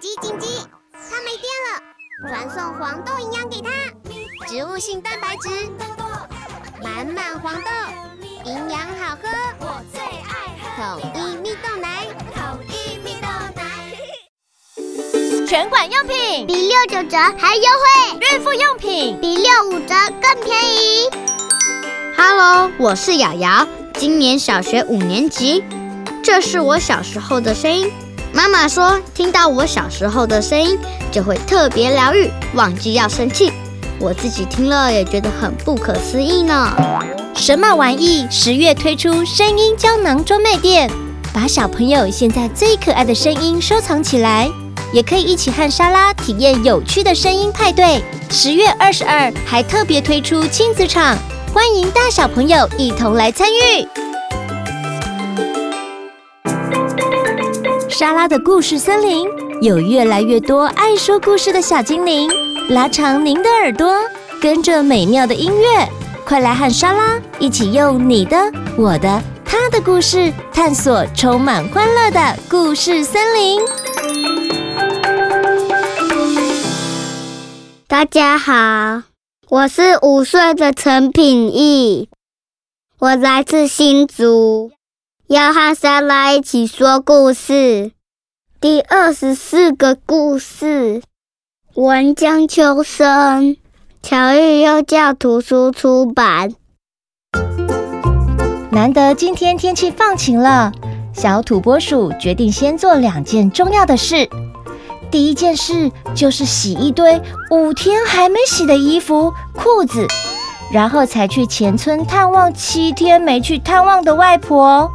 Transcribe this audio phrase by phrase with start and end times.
[0.00, 0.46] 紧急紧急！
[0.92, 1.82] 它没电了，
[2.28, 3.68] 传送黄豆营养给它，
[4.46, 5.48] 植物性蛋白质，
[6.80, 7.70] 满满黄豆，
[8.44, 13.26] 营养好喝，我最爱喝统一蜜豆奶，统一蜜豆
[13.56, 13.64] 奶。
[15.48, 21.10] 全馆用品比六九折还优惠，孕妇用品比六五折更便宜。
[22.16, 25.64] Hello，我是瑶瑶，今年小学五年级，
[26.22, 27.90] 这是我小时候的声音。
[28.38, 30.78] 妈妈说，听到我小时候的声音，
[31.10, 33.52] 就会特别疗愈，忘记要生气。
[33.98, 36.72] 我自己听了也觉得很不可思议呢。
[37.34, 40.88] 神马玩意十月推出声音胶囊专卖店，
[41.34, 44.48] 把小朋友现在最可爱的声音收藏起来，
[44.92, 48.00] 也可以一起和莎拉体验有趣的声音派对。
[48.30, 51.18] 十月二十二还特别推出亲子场，
[51.52, 54.07] 欢迎大小朋友一同来参与。
[57.98, 59.26] 莎拉的故事森林
[59.60, 62.30] 有越来越多爱说故事的小精灵，
[62.68, 63.92] 拉长您的耳朵，
[64.40, 65.88] 跟着美妙的音乐，
[66.24, 68.36] 快来和莎拉一起用你的、
[68.76, 73.60] 我的、他的故事，探索充满欢乐的故事森林。
[77.88, 79.02] 大家好，
[79.48, 82.08] 我是五岁的陈品义，
[83.00, 84.70] 我来自新竹。
[85.28, 87.92] 要和莎拉一起说故事，
[88.62, 91.02] 第二十四个故事，
[91.74, 93.58] 文江秋生，
[94.02, 96.54] 巧遇幼教图书出版。
[98.70, 100.72] 难得今天天气放晴了，
[101.12, 104.26] 小土拨鼠决定先做两件重要的事。
[105.10, 110.06] 第一件事就是洗一堆五天还没洗的衣服、裤子，
[110.72, 114.90] 然后才去前村探望七天没去探望的外婆。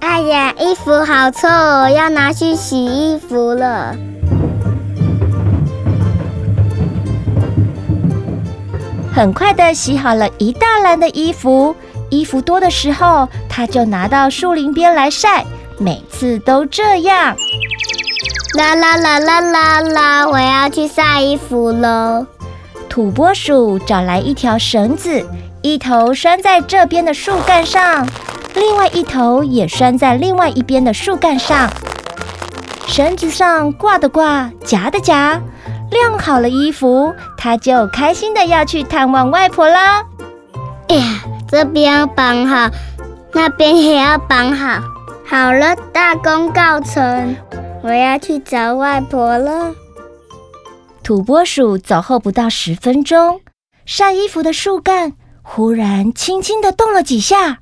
[0.00, 3.94] 哎呀，衣服好臭哦，要拿去洗衣服了。
[9.12, 11.74] 很快的洗好了一大篮的衣服，
[12.10, 15.44] 衣服多的时候，他就拿到树林边来晒，
[15.78, 17.36] 每次都这样。
[18.56, 22.26] 啦啦啦啦啦啦，我要去晒衣服喽。
[22.88, 25.24] 土拨鼠找来一条绳子，
[25.62, 28.06] 一头拴在这边的树干上。
[28.58, 31.70] 另外一头也拴在另外一边的树干上，
[32.86, 35.40] 绳子上挂的挂，夹的夹，
[35.90, 40.04] 晾好了衣服，他就开心的要去探望外婆啦。
[40.88, 42.68] 哎呀，这边要绑好，
[43.32, 44.80] 那边也要绑好。
[45.24, 47.36] 好了，大功告成，
[47.82, 49.72] 我要去找外婆了。
[51.02, 53.40] 土拨鼠走后不到十分钟，
[53.86, 57.58] 晒衣服的树干忽然轻轻的动了几下。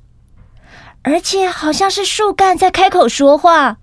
[1.07, 3.77] 而且好像是树干在开口说话。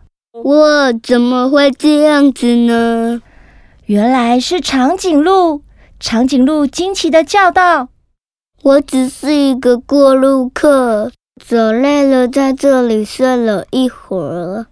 [0.45, 3.23] 我，怎么会这样子呢？
[3.87, 5.63] 原来是长颈鹿。
[5.99, 7.89] 长颈鹿惊奇的叫道
[8.63, 11.11] ：“我只是一个过路客，
[11.43, 14.67] 走累了，在这里睡了一会儿。”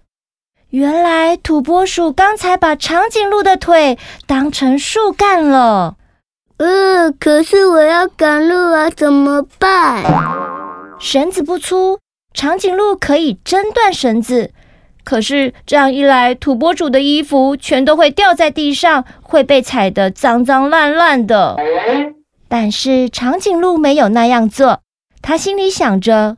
[0.69, 3.97] 原来土拨鼠刚才把长颈鹿的腿
[4.27, 5.95] 当成树干了。
[6.57, 10.03] 呃，可是我要赶路啊，怎么办？
[10.99, 11.97] 绳子不粗。
[12.33, 14.51] 长颈鹿可以挣断绳子，
[15.03, 21.57] 可是这样一来，土拨鼠的衣服全都会掉在地上，会被踩得脏脏烂烂的。
[22.47, 24.81] 但是长颈鹿没有那样做，
[25.21, 26.37] 它心里想着：“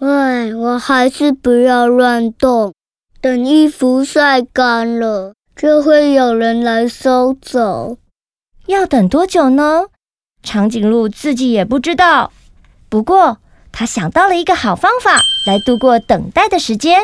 [0.00, 2.72] 哎，我还是不要乱动，
[3.20, 7.98] 等衣服晒干了，就会有人来收走。
[8.66, 9.86] 要等多久呢？
[10.42, 12.32] 长颈鹿自己也不知道。
[12.88, 13.38] 不过，
[13.72, 17.00] 他想到了一个好方法来度过等待的时间，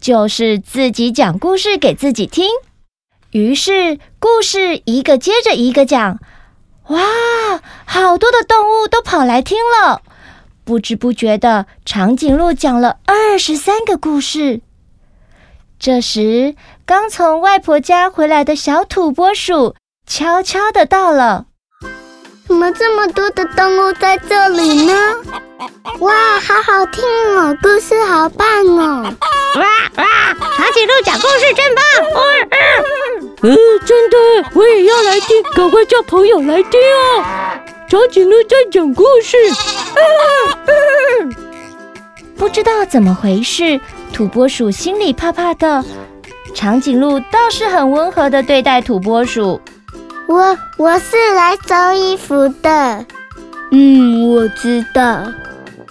[0.00, 2.50] 就是自己讲故事给自己听。
[3.30, 6.18] 于是故事一个接着一个讲，
[6.88, 7.00] 哇，
[7.86, 10.02] 好多的动物都跑来听了。
[10.64, 14.60] 不知不觉的，长颈鹿讲了二十三个故事。
[15.78, 16.54] 这时，
[16.84, 19.74] 刚从外婆家回来的小土拨鼠
[20.06, 21.46] 悄悄的到了。
[22.52, 24.92] 怎么这么多的动物在这里呢？
[26.00, 27.02] 哇，好好听
[27.34, 28.46] 哦，故事好棒
[28.76, 29.10] 哦！
[29.56, 29.62] 哇
[29.96, 30.04] 哇，
[30.58, 31.82] 长颈鹿讲故事真棒！
[33.40, 33.56] 嗯，
[33.86, 37.24] 真的，我也要来听，赶快叫朋友来听哦！
[37.88, 39.38] 长颈鹿在讲故事。
[42.36, 43.80] 不知道怎么回事，
[44.12, 45.82] 土拨鼠心里怕怕的，
[46.54, 49.58] 长颈鹿倒是很温和的对待土拨鼠。
[50.32, 53.04] 我我是来收衣服的，
[53.70, 55.24] 嗯，我知道。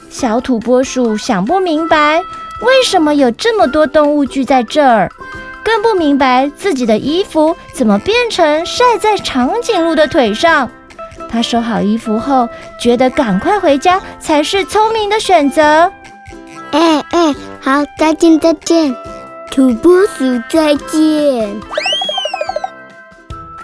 [0.09, 2.17] 小土拨鼠想不明白，
[2.61, 5.11] 为什么有这么多动物聚在这儿，
[5.63, 10.69] 更更不明白自己的衣服怎么变成晒在长颈鹿的腿上。
[11.29, 12.47] 他收好衣服后，
[12.79, 15.91] 觉得赶快回家才是聪明的选择。
[16.71, 18.95] 哎哎，好，再见再见，
[19.49, 21.81] 土拨鼠再见。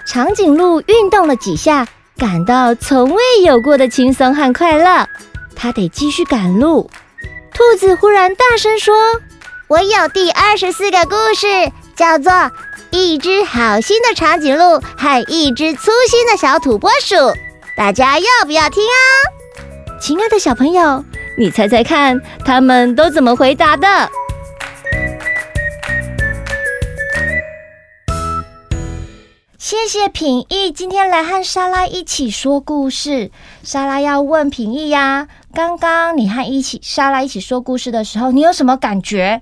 [0.08, 1.86] 长颈鹿运动了几下，
[2.18, 5.06] 感到从未有过的轻松和快乐。
[5.54, 6.90] 他得继续赶路。
[7.54, 8.96] 兔子忽然大声说
[9.68, 11.46] ：“我有第二十四个故事，
[11.94, 12.32] 叫做
[12.92, 17.16] 《一只好心的长颈鹿和一只粗心的小土拨鼠》，
[17.76, 18.96] 大家要不要听啊？”
[20.00, 21.04] 亲爱的小朋友，
[21.38, 24.10] 你猜猜看，他们都怎么回答的？
[29.58, 33.32] 谢谢品艺今天来和莎拉一起说故事。
[33.64, 39.42] 莎拉要问品艺呀，刚刚你和一起莎拉一起说故事的时候，你有什么感觉？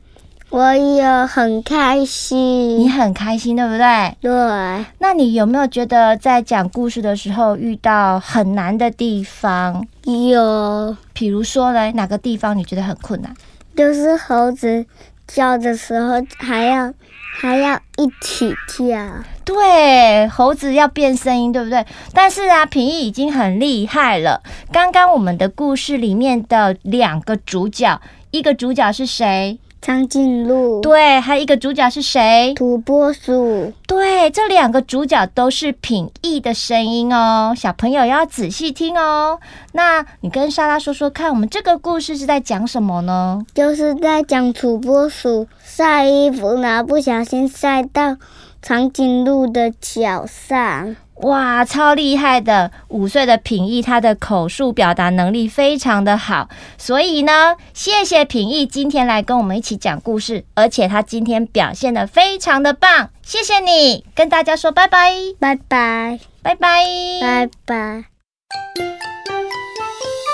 [0.52, 2.80] 我有很开心。
[2.80, 4.16] 你很开心，对不对？
[4.22, 4.86] 对。
[5.00, 9.86] 那你有没有觉得在讲故事的时候遇到很难的地方？
[10.06, 10.96] 有。
[11.12, 13.36] 比如说呢，哪个地方你觉得很困难？
[13.76, 14.86] 就是猴子
[15.28, 16.94] 叫的时候还要。
[17.38, 18.98] 还要一起跳，
[19.44, 21.86] 对，猴子要变声音，对不对？
[22.14, 24.42] 但是啊，品艺已经很厉害了。
[24.72, 28.00] 刚刚我们的故事里面的两个主角，
[28.32, 29.60] 一个主角是谁？
[29.86, 32.56] 长颈鹿，对，还有一个主角是谁？
[32.56, 39.40] 土拨鼠，对，这两个主角都是品艺的声音哦，小朋友要仔细听哦。
[39.74, 43.46] 那你跟莎拉说说看，我们这个故事是在讲什么呢？
[43.54, 48.18] 就是在讲土拨鼠晒衣服，然后不小心晒到
[48.64, 50.96] 长颈鹿的脚上。
[51.22, 52.72] 哇，超厉害的！
[52.90, 66.84] 五岁的品艺，他的口述表达能力非常的好，所以呢，谢谢品艺今天来跟我们一起讲故事，而且他今天表现的非常的棒，谢谢你，跟大家说拜拜，拜拜，拜拜，
[67.22, 68.04] 拜拜。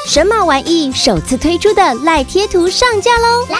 [0.08, 3.46] 神马玩意首次推出的赖贴图上架喽！
[3.52, 3.58] 来，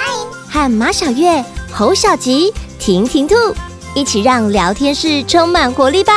[0.50, 3.36] 和马小月、侯小吉、婷婷兔
[3.94, 6.14] 一起让聊天室充满活力吧！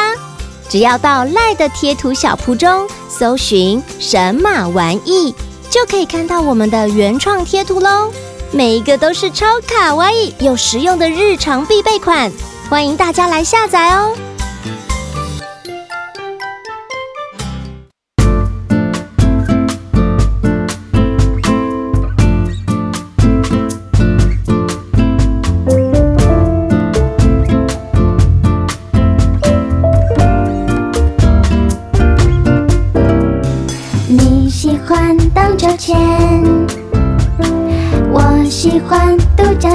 [0.68, 5.34] 只要到赖的贴图小铺中搜寻“神马玩意”，
[5.70, 8.10] 就可以看到我们的原创贴图喽。
[8.50, 12.30] 每一个都是超卡哇伊又实用的日常必备款，
[12.68, 14.16] 欢迎大家来下载哦。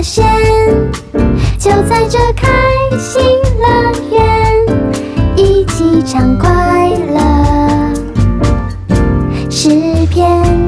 [0.02, 0.26] 现
[1.58, 2.48] 就在这开
[2.98, 3.22] 心
[3.60, 3.68] 乐
[4.10, 7.94] 园，一起唱快乐
[9.50, 9.70] 诗
[10.10, 10.59] 篇。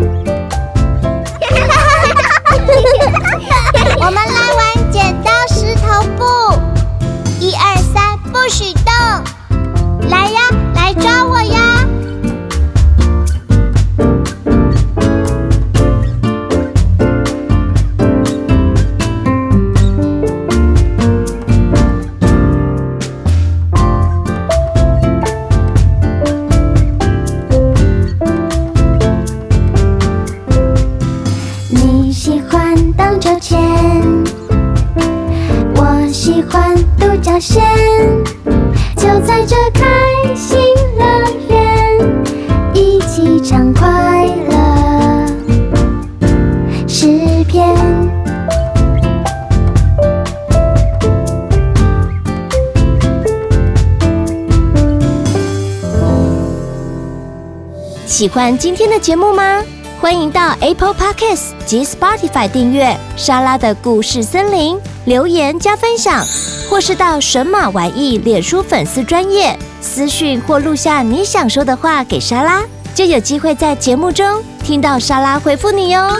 [58.21, 59.63] 喜欢今天的节目吗？
[59.99, 66.23] 欢迎到 Apple Podcasts 及 Spotify 订阅莎拉的故事森林，留言加分享，
[66.69, 72.61] 或是到神马玩意脸书粉丝专页私讯或录下你想说的话给莎拉，
[72.93, 76.15] 就有机会在节目中听到莎拉回复你哟。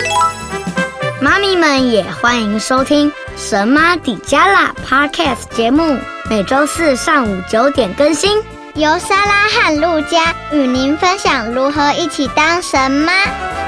[1.22, 6.00] 妈咪们也欢迎收听神妈底加拉 Podcast 节目，
[6.32, 8.42] 每周四上午九点更新。
[8.82, 13.61] 由莎拉和路加与您分享如何一起当神妈。